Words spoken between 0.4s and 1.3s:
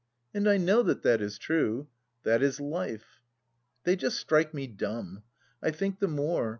I know that that